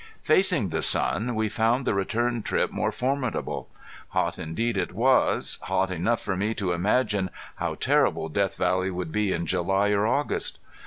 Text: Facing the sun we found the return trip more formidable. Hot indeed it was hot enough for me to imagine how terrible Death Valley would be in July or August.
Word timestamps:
Facing 0.23 0.69
the 0.69 0.81
sun 0.81 1.35
we 1.35 1.47
found 1.47 1.85
the 1.85 1.93
return 1.93 2.41
trip 2.41 2.71
more 2.71 2.91
formidable. 2.91 3.69
Hot 4.09 4.39
indeed 4.39 4.75
it 4.75 4.93
was 4.95 5.59
hot 5.65 5.91
enough 5.91 6.19
for 6.21 6.35
me 6.35 6.55
to 6.55 6.71
imagine 6.71 7.29
how 7.57 7.75
terrible 7.75 8.27
Death 8.27 8.57
Valley 8.57 8.89
would 8.89 9.11
be 9.11 9.31
in 9.31 9.45
July 9.45 9.89
or 9.89 10.07
August. 10.07 10.57